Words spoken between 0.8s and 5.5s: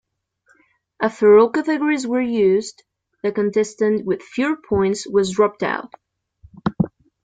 After all categories were used, the contestant with fewer points was